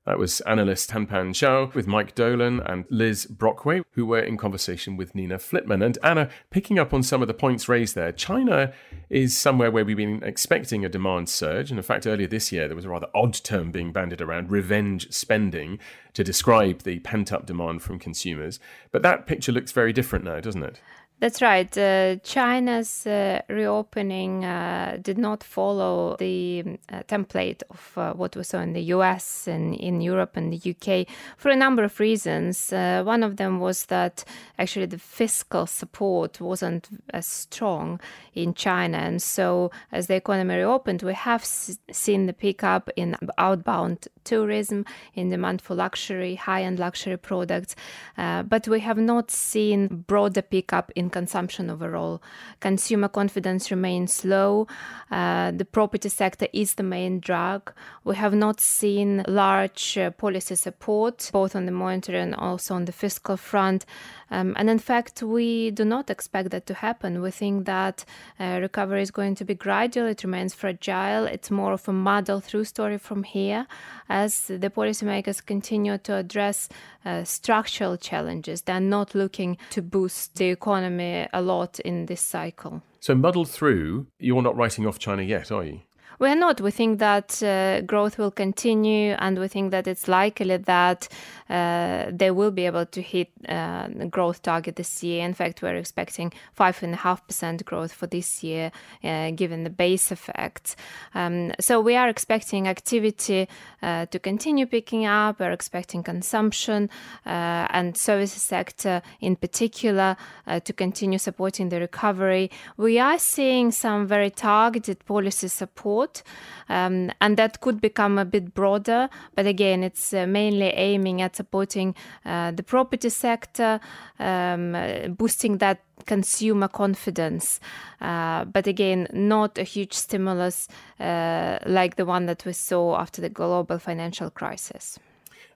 [0.10, 4.98] That was analyst Panpan Zhao with Mike Dolan and Liz Brockway, who were in conversation
[4.98, 5.84] with Nina Flitman.
[5.84, 8.74] And Anna, picking up on some of the points raised there, China
[9.12, 11.70] is somewhere where we've been expecting a demand surge.
[11.70, 14.50] And in fact, earlier this year, there was a rather odd term being bandied around
[14.50, 15.78] revenge spending
[16.14, 18.60] to describe the pent up demand from consumers.
[18.92, 20.82] But that picture looks very different now, doesn't it?
[21.22, 21.78] That's right.
[21.78, 28.44] Uh, China's uh, reopening uh, did not follow the uh, template of uh, what we
[28.44, 32.72] saw in the US and in Europe and the UK for a number of reasons.
[32.72, 34.24] Uh, one of them was that
[34.58, 38.00] actually the fiscal support wasn't as strong
[38.34, 39.00] in China.
[39.00, 44.86] And so, as the economy reopened, we have s- seen the pickup in outbound tourism,
[45.16, 47.76] in demand for luxury, high end luxury products.
[48.16, 52.22] but we have not seen broader pickup in consumption overall.
[52.60, 54.68] Consumer confidence remains low.
[55.12, 57.72] Uh, the property sector is the main drag.
[58.04, 62.86] We have not seen large uh, policy support, both on the monetary and also on
[62.86, 63.86] the fiscal front.
[64.32, 67.22] Um, and in fact, we do not expect that to happen.
[67.22, 68.06] We think that
[68.40, 71.26] uh, recovery is going to be gradual, it remains fragile.
[71.26, 73.68] It's more of a muddle through story from here
[74.10, 76.70] as the policymakers continue to address
[77.06, 78.62] uh, structural challenges.
[78.62, 82.82] They're not looking to boost the economy a lot in this cycle.
[83.00, 85.80] So, muddled through, you're not writing off China yet, are you?
[86.20, 86.60] We're not.
[86.60, 91.08] We think that uh, growth will continue, and we think that it's likely that
[91.50, 95.26] they will be able to hit uh, the growth target this year.
[95.26, 98.72] In fact, we're expecting 5.5% growth for this year,
[99.04, 100.76] uh, given the base effect.
[101.16, 103.48] Um, so we are expecting activity
[103.82, 105.40] uh, to continue picking up.
[105.40, 106.90] We're expecting consumption
[107.26, 110.16] uh, and services sector in particular
[110.64, 112.52] to continue supporting the recovery.
[112.78, 116.24] We are seeing some very targeted policy support
[116.70, 119.10] um, and that could become a bit broader.
[119.36, 123.80] But again, it's uh, mainly aiming at supporting uh, the property sector,
[124.20, 124.76] um,
[125.18, 127.60] boosting that consumer confidence.
[128.02, 130.68] Uh, but again, not a huge stimulus
[131.00, 135.00] uh, like the one that we saw after the global financial crisis.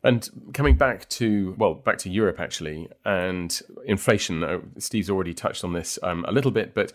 [0.04, 4.44] And coming back to well, back to Europe actually, and inflation.
[4.44, 6.92] Uh, Steve's already touched on this um, a little bit, but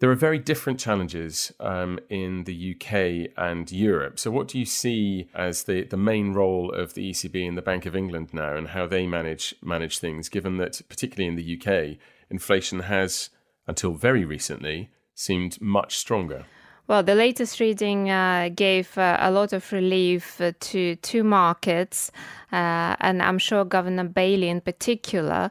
[0.00, 4.18] there are very different challenges um, in the UK and Europe.
[4.18, 7.62] So, what do you see as the, the main role of the ECB and the
[7.62, 10.28] Bank of England now, and how they manage manage things?
[10.28, 11.98] Given that, particularly in the UK,
[12.30, 13.28] inflation has,
[13.66, 16.46] until very recently, seemed much stronger.
[16.86, 22.10] Well, the latest reading uh, gave uh, a lot of relief uh, to two markets,
[22.50, 25.50] uh, and I'm sure Governor Bailey in particular.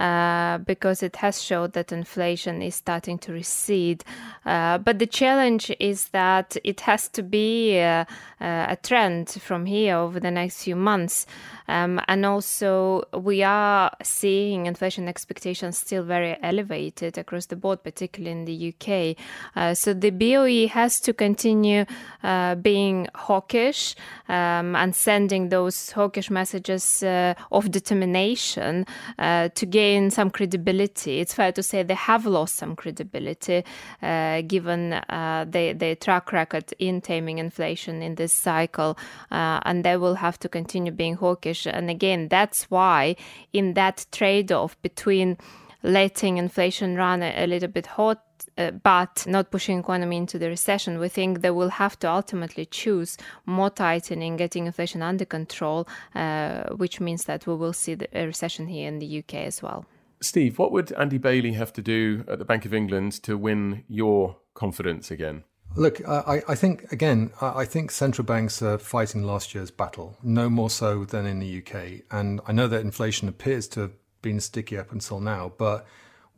[0.00, 4.02] Uh, because it has showed that inflation is starting to recede.
[4.46, 8.06] Uh, but the challenge is that it has to be uh,
[8.40, 11.26] a trend from here over the next few months.
[11.68, 18.32] Um, and also, we are seeing inflation expectations still very elevated across the board, particularly
[18.32, 19.16] in the UK.
[19.54, 21.84] Uh, so the BOE has to continue
[22.24, 23.94] uh, being hawkish
[24.28, 28.84] um, and sending those hawkish messages uh, of determination
[29.18, 31.20] uh, to gain some credibility.
[31.20, 33.64] It's fair to say they have lost some credibility
[34.02, 38.96] uh, given uh, their track record in taming inflation in this cycle,
[39.30, 43.16] and they will have to continue being hawkish and again, that's why
[43.52, 45.36] in that trade off between
[45.82, 48.22] letting inflation run a, a little bit hot
[48.58, 52.66] uh, but not pushing economy into the recession, we think they will have to ultimately
[52.66, 53.16] choose
[53.46, 58.26] more tightening, getting inflation under control, uh, which means that we will see the, a
[58.26, 59.86] recession here in the UK as well.
[60.20, 63.84] Steve, what would Andy Bailey have to do at the Bank of England to win
[63.88, 65.44] your confidence again?
[65.76, 70.50] Look, I, I think again, I think central banks are fighting last year's battle, no
[70.50, 72.02] more so than in the UK.
[72.10, 75.86] And I know that inflation appears to have been sticky up until now, but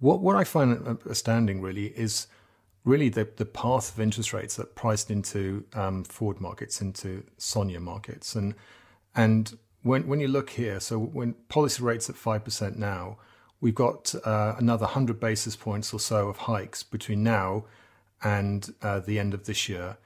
[0.00, 2.26] what what I find astounding really is
[2.84, 7.80] really the the path of interest rates that priced into um, forward markets, into SONIA
[7.80, 8.54] markets, and
[9.14, 13.16] and when when you look here, so when policy rates at five percent now,
[13.62, 17.64] we've got uh, another hundred basis points or so of hikes between now
[18.22, 19.96] and uh, the end of this year.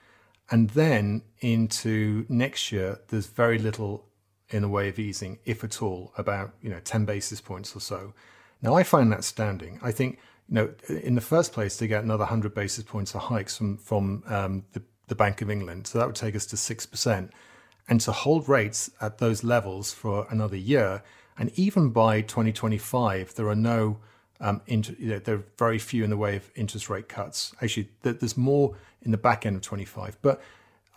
[0.51, 4.07] And then into next year, there's very little
[4.51, 7.81] in the way of easing, if at all, about you know 10 basis points or
[7.81, 8.15] so.
[8.63, 9.81] Now, I find that astounding.
[9.83, 13.23] I think you know, in the first place, to get another 100 basis points of
[13.23, 16.57] hikes from from um, the, the Bank of England, so that would take us to
[16.57, 17.33] six percent,
[17.89, 21.03] and to hold rates at those levels for another year,
[21.39, 23.99] and even by 2025, there are no
[24.41, 27.55] um, inter, you know, there are very few in the way of interest rate cuts.
[27.63, 30.19] Actually, there's more in the back end of 25.
[30.23, 30.43] But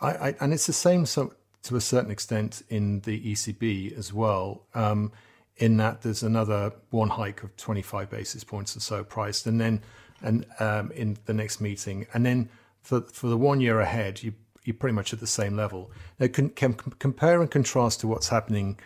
[0.00, 4.12] I, I and it's the same so, to a certain extent in the ECB as
[4.12, 4.62] well.
[4.74, 5.12] Um,
[5.56, 9.82] in that there's another one hike of 25 basis points or so priced, and then
[10.22, 12.48] and um, in the next meeting, and then
[12.80, 14.32] for for the one year ahead, you
[14.64, 15.90] you're pretty much at the same level.
[16.18, 18.78] Now, can, can compare and contrast to what's happening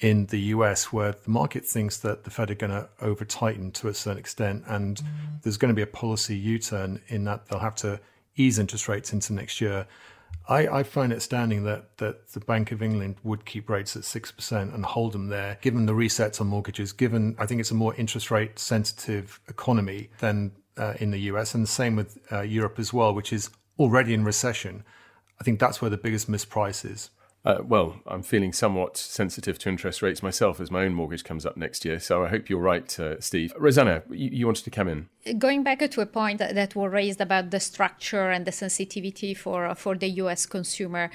[0.00, 3.70] in the US where the market thinks that the Fed are going to over tighten
[3.72, 5.42] to a certain extent and mm.
[5.42, 8.00] there's going to be a policy U turn in that they'll have to
[8.36, 9.86] ease interest rates into next year.
[10.48, 14.02] I, I, find it astounding that, that the Bank of England would keep rates at
[14.02, 17.74] 6% and hold them there, given the resets on mortgages, given I think it's a
[17.74, 22.42] more interest rate sensitive economy than uh, in the US, and the same with uh,
[22.42, 24.84] Europe as well, which is already in recession.
[25.40, 27.10] I think that's where the biggest misprice is.
[27.46, 31.46] Uh, well, I'm feeling somewhat sensitive to interest rates myself as my own mortgage comes
[31.46, 32.00] up next year.
[32.00, 33.54] So I hope you're right, uh, Steve.
[33.56, 35.08] Rosanna, you, you, wanted to come in.
[35.38, 39.32] Going back to a point that, that was raised about the structure and the sensitivity
[39.32, 41.08] for, for the US consumer.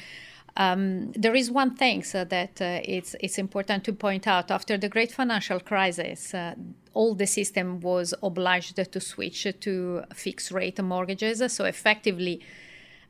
[0.55, 4.51] Um, there is one thing so that uh, it's it's important to point out.
[4.51, 6.55] After the great financial crisis, uh,
[6.93, 11.41] all the system was obliged to switch to fixed rate mortgages.
[11.53, 12.41] So effectively,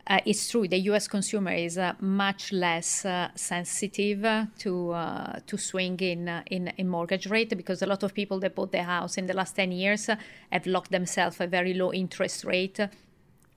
[0.08, 1.08] uh, it's true the U.S.
[1.08, 6.88] consumer is uh, much less uh, sensitive to uh, to swing in, uh, in in
[6.88, 9.72] mortgage rate because a lot of people that bought their house in the last ten
[9.72, 10.10] years
[10.52, 12.80] have locked themselves a very low interest rate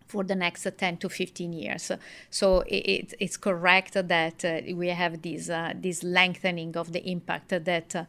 [0.06, 1.90] for the next 10 to 15 years.
[2.30, 7.48] So it, it's correct that uh, we have this, uh, this lengthening of the impact
[7.48, 8.04] that uh,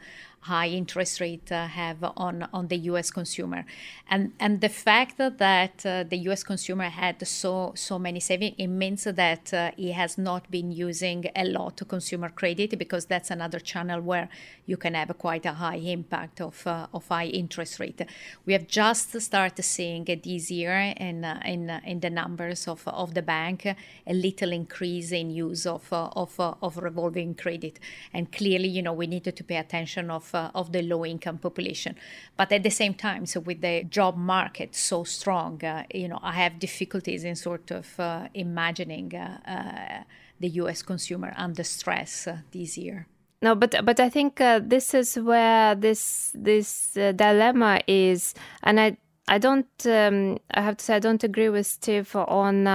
[0.45, 3.09] high interest rate uh, have on, on the U.S.
[3.09, 3.65] consumer,
[4.09, 6.43] and and the fact that uh, the U.S.
[6.43, 11.25] consumer had so so many savings, it means that uh, he has not been using
[11.35, 14.29] a lot of consumer credit because that's another channel where
[14.67, 18.01] you can have quite a high impact of uh, of high interest rate.
[18.45, 22.87] We have just started seeing this year in uh, in uh, in the numbers of
[22.87, 27.79] of the bank a little increase in use of of of revolving credit,
[28.13, 31.37] and clearly, you know, we needed to pay attention of uh, of the low income
[31.37, 31.95] population.
[32.37, 36.19] But at the same time, so with the job market so strong, uh, you know,
[36.21, 40.03] I have difficulties in sort of uh, imagining uh,
[40.39, 40.81] the U.S.
[40.81, 43.07] consumer under stress this year.
[43.41, 49.37] No, but but I think this is where this this dilemma is, and I I
[49.37, 52.67] don't um, I have to say I don't agree with Steve on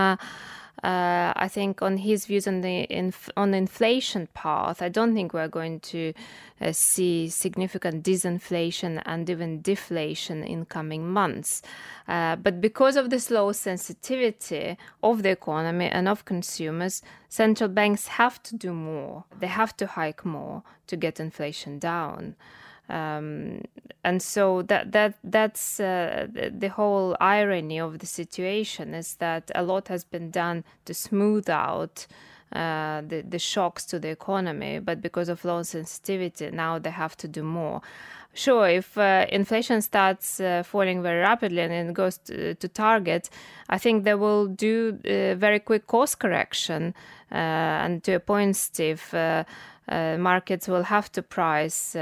[0.83, 5.35] uh, I think on his views on the inf- on inflation path, I don't think
[5.35, 6.14] we're going to
[6.61, 11.62] uh, see significant disinflation and even deflation in coming months.
[12.09, 18.09] Uh, but because of this low sensitivity of the economy and of consumers, central banks
[18.09, 19.25] have to do more.
[19.38, 22.37] They have to hike more to get inflation down.
[22.90, 23.62] Um,
[24.03, 29.62] and so that that that's uh, the, whole irony of the situation is that a
[29.62, 32.07] lot has been done to smooth out
[32.53, 37.16] uh, the the shocks to the economy, but because of low sensitivity, now they have
[37.18, 37.83] to do more.
[38.33, 43.29] Sure, if uh, inflation starts uh, falling very rapidly and it goes to, to, target,
[43.68, 46.94] I think they will do uh, very quick course correction.
[47.33, 49.03] Uh, and to a point, Steve,
[49.88, 51.96] markets will have to price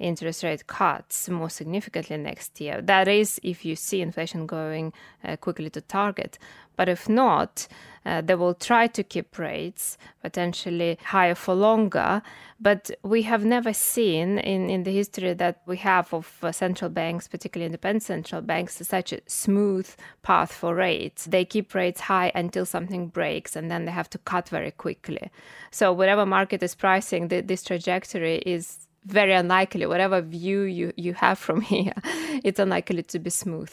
[0.00, 2.80] interest rate cuts more significantly next year.
[2.80, 6.38] That is, if you see inflation going uh, quickly to target.
[6.76, 7.68] But if not,
[8.06, 12.22] uh, they will try to keep rates potentially higher for longer.
[12.58, 16.90] But we have never seen in, in the history that we have of uh, central
[16.90, 19.88] banks, particularly independent central banks, such a smooth
[20.22, 21.26] path for rates.
[21.26, 25.30] They keep rates high until something breaks and then they have to cut very quickly.
[25.70, 29.86] So, whatever market is pricing, the, this trajectory is very unlikely.
[29.86, 31.94] Whatever view you, you have from here,
[32.44, 33.72] it's unlikely to be smooth.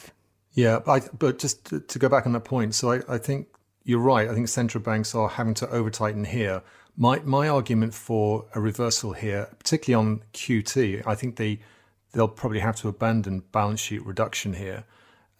[0.54, 3.48] Yeah, I, but just to, to, go back on that point, so I, I think
[3.84, 4.28] you're right.
[4.28, 6.64] I think central banks are having to over tighten here.
[6.96, 11.60] My my argument for a reversal here, particularly on QT, I think they
[12.14, 14.84] they'll probably have to abandon balance sheet reduction here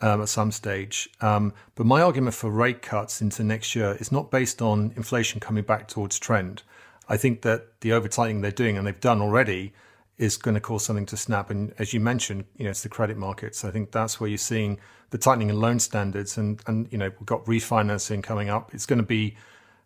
[0.02, 1.10] um, at some stage.
[1.22, 5.40] Um, but my argument for rate cuts into next year is not based on inflation
[5.40, 6.64] coming back towards trend.
[7.10, 9.74] I think that the over tightening they're doing and they've done already
[10.18, 11.50] is going to cause something to snap.
[11.50, 13.64] And as you mentioned, you know, it's the credit markets.
[13.64, 14.80] I think that's where you're seeing
[15.12, 18.74] the tightening in loan standards, and and you know, we've got refinancing coming up.
[18.74, 19.36] It's going to be,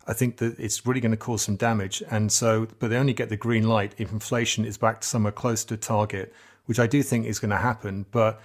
[0.08, 2.02] I think that it's really going to cause some damage.
[2.10, 5.32] And so, but they only get the green light if inflation is back to somewhere
[5.32, 6.34] close to target,
[6.66, 8.06] which I do think is going to happen.
[8.10, 8.42] But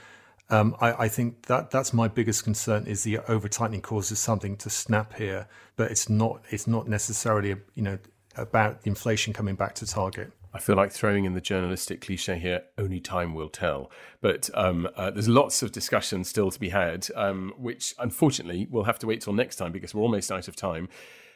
[0.50, 4.56] um, I, I, think that that's my biggest concern is the over tightening causes something
[4.58, 7.98] to snap here, but it's not it's not necessarily you know
[8.36, 10.32] about inflation coming back to target.
[10.52, 13.90] I feel like throwing in the journalistic cliche here, only time will tell.
[14.22, 18.84] But um, uh, there's lots of discussion still to be had, um, which unfortunately we'll
[18.84, 20.88] have to wait till next time because we're almost out of time.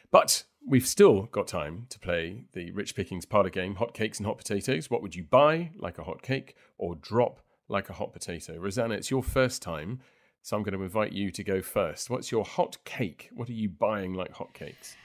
[0.09, 4.25] But we've still got time to play the Rich Pickings parlor game, hot cakes and
[4.25, 4.89] hot potatoes.
[4.89, 8.57] What would you buy like a hot cake or drop like a hot potato?
[8.57, 9.99] Rosanna, it's your first time,
[10.41, 12.09] so I'm going to invite you to go first.
[12.09, 13.29] What's your hot cake?
[13.33, 14.95] What are you buying like hotcakes?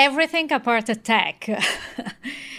[0.00, 1.48] Everything apart tech.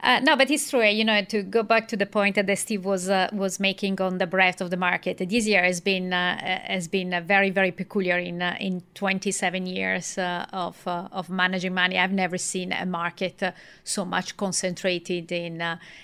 [0.00, 0.84] uh, no, but it's true.
[0.84, 4.18] You know, to go back to the point that Steve was uh, was making on
[4.18, 8.18] the breadth of the market, this year has been uh, has been very very peculiar.
[8.18, 12.84] In uh, in 27 years uh, of uh, of managing money, I've never seen a
[12.84, 13.42] market
[13.82, 15.62] so much concentrated in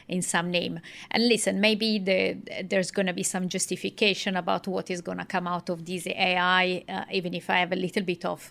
[0.09, 0.81] in some name.
[1.11, 5.27] And listen, maybe the, there's going to be some justification about what is going to
[5.27, 6.83] come out of this AI,
[7.13, 8.51] even if I have a little bit of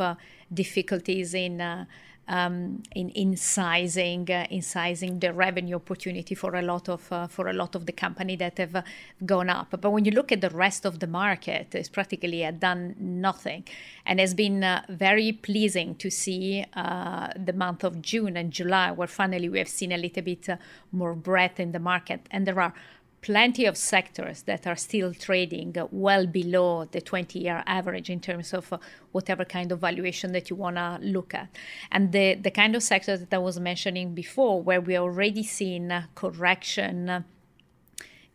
[0.54, 1.86] difficulties in uh,
[2.30, 7.28] um, in in sizing uh, in sizing the revenue opportunity for a lot of uh,
[7.28, 8.82] for a lot of the company that have uh,
[9.26, 9.70] gone up.
[9.82, 13.64] But when you look at the rest of the market, it's practically done nothing,
[14.06, 18.92] and it's been uh, very pleasing to see uh, the month of June and July,
[18.92, 20.48] where finally we have seen a little bit
[20.92, 22.74] more breadth in the market, and there are
[23.22, 28.54] plenty of sectors that are still trading well below the 20 year average in terms
[28.54, 28.78] of uh,
[29.12, 31.50] whatever kind of valuation that you want to look at.
[31.92, 36.08] And the, the kind of sectors that I was mentioning before, where we already seen
[36.16, 37.26] correction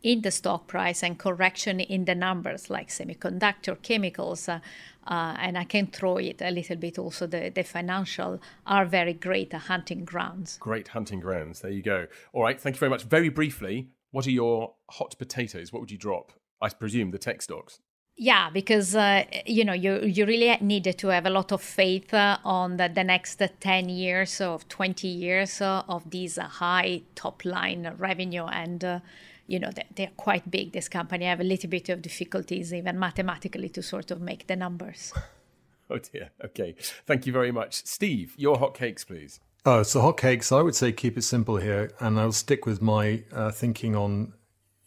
[0.04, 4.60] in the stock price and correction in the numbers like semiconductor, chemicals, uh,
[5.06, 9.14] uh, and I can throw it a little bit also the, the financial are very
[9.14, 10.58] great hunting grounds.
[10.60, 11.60] Great hunting grounds.
[11.60, 12.06] There you go.
[12.32, 12.60] All right.
[12.60, 13.04] Thank you very much.
[13.04, 15.72] Very briefly, what are your hot potatoes?
[15.72, 16.30] What would you drop?
[16.62, 17.80] I presume the tech stocks.
[18.16, 22.14] Yeah, because uh, you know you you really needed to have a lot of faith
[22.14, 27.02] uh, on the, the next ten years of twenty years uh, of these uh, high
[27.16, 29.00] top line revenue, and uh,
[29.48, 30.70] you know they're, they're quite big.
[30.70, 34.46] This company I have a little bit of difficulties even mathematically to sort of make
[34.46, 35.12] the numbers.
[35.90, 36.30] oh dear.
[36.44, 38.34] Okay, thank you very much, Steve.
[38.36, 39.40] Your hot cakes, please.
[39.66, 40.54] Oh, so hotcakes.
[40.54, 44.34] I would say keep it simple here, and I'll stick with my uh, thinking on,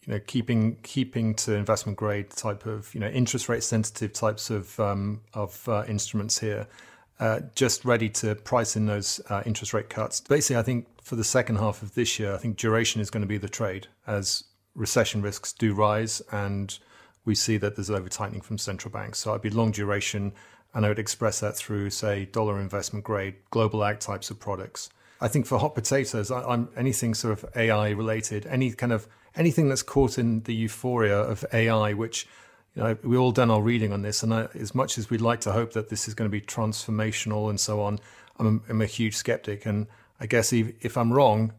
[0.05, 4.51] you know, keeping keeping to investment grade type of, you know, interest rate sensitive types
[4.51, 6.67] of um, of uh, instruments here.
[7.19, 10.19] Uh, just ready to price in those uh, interest rate cuts.
[10.21, 13.21] Basically, I think for the second half of this year, I think duration is going
[13.21, 14.43] to be the trade as
[14.75, 16.77] recession risks do rise, and
[17.25, 19.17] we see that there's over tightening from central banks.
[19.17, 20.33] So I'd be long duration
[20.73, 24.89] and I would express that through, say, dollar investment grade, global ag types of products.
[25.19, 29.07] I think for hot potatoes, I, am anything sort of AI related, any kind of
[29.35, 32.27] anything that's caught in the euphoria of AI, which
[32.75, 35.21] you know, we all done our reading on this, and I, as much as we'd
[35.21, 37.99] like to hope that this is going to be transformational and so on,
[38.37, 39.87] I'm a, I'm a huge skeptic, and
[40.19, 41.53] I guess if, if I'm wrong,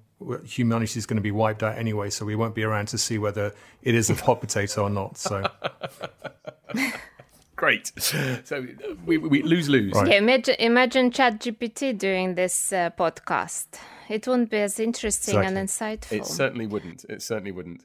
[0.44, 3.18] humanity is going to be wiped out anyway, so we won't be around to see
[3.18, 3.52] whether
[3.82, 5.18] it is a hot potato or not.
[5.18, 5.42] So.
[7.58, 7.92] Great.
[8.44, 8.66] So
[9.04, 9.92] we, we lose lose.
[9.92, 10.06] Right.
[10.08, 13.66] Yeah, imagine, imagine ChatGPT doing this uh, podcast.
[14.08, 15.60] It wouldn't be as interesting exactly.
[15.60, 16.12] and insightful.
[16.12, 17.04] It certainly wouldn't.
[17.08, 17.82] It certainly wouldn't.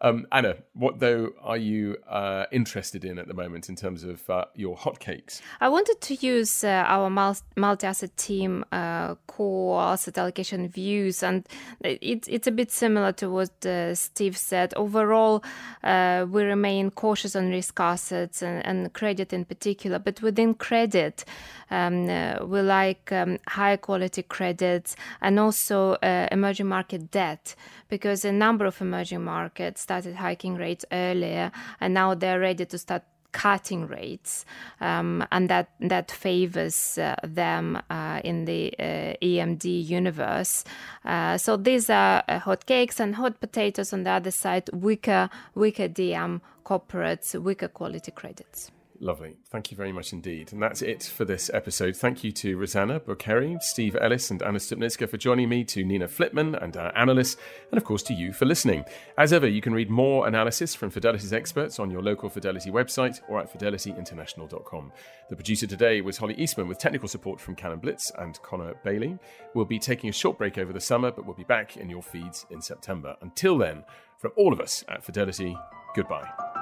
[0.00, 4.28] Um, Anna, what though are you uh, interested in at the moment in terms of
[4.28, 5.40] uh, your hotcakes?
[5.60, 11.46] I wanted to use uh, our multi asset team uh, core asset allocation views, and
[11.80, 14.74] it, it's a bit similar to what uh, Steve said.
[14.74, 15.44] Overall,
[15.82, 21.24] uh, we remain cautious on risk assets and, and, credit in particular, but within credit,
[21.70, 22.06] um,
[22.48, 25.94] we like um, high quality credits and also
[26.30, 27.54] emerging market debt
[27.88, 32.78] because a number of emerging markets started hiking rates earlier and now they're ready to
[32.78, 33.02] start
[33.34, 34.46] cutting rates,
[34.80, 40.64] um, and that that favors uh, them uh, in the uh, EMD universe.
[41.04, 45.28] Uh, so these are uh, hot cakes and hot potatoes on the other side, weaker
[45.54, 48.70] weaker DM corporates, weaker quality credits.
[49.00, 49.36] Lovely.
[49.50, 50.52] Thank you very much indeed.
[50.52, 51.96] And that's it for this episode.
[51.96, 56.06] Thank you to Rosanna Burcheri, Steve Ellis, and Anna Stupnytska for joining me, to Nina
[56.06, 57.36] Flitman and our analysts,
[57.70, 58.84] and of course to you for listening.
[59.18, 63.20] As ever, you can read more analysis from Fidelity's experts on your local Fidelity website
[63.28, 64.92] or at fidelityinternational.com.
[65.28, 69.18] The producer today was Holly Eastman with technical support from Canon Blitz and Connor Bailey.
[69.54, 72.02] We'll be taking a short break over the summer, but we'll be back in your
[72.02, 73.16] feeds in September.
[73.22, 73.82] Until then,
[74.18, 75.56] from all of us at Fidelity,
[75.96, 76.53] goodbye.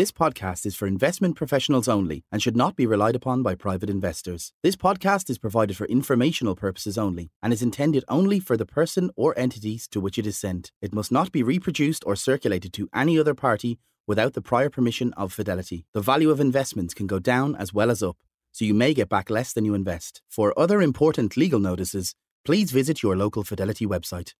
[0.00, 3.90] This podcast is for investment professionals only and should not be relied upon by private
[3.90, 4.54] investors.
[4.62, 9.10] This podcast is provided for informational purposes only and is intended only for the person
[9.14, 10.72] or entities to which it is sent.
[10.80, 15.12] It must not be reproduced or circulated to any other party without the prior permission
[15.18, 15.84] of Fidelity.
[15.92, 18.16] The value of investments can go down as well as up,
[18.52, 20.22] so you may get back less than you invest.
[20.30, 22.14] For other important legal notices,
[22.46, 24.32] please visit your local Fidelity website.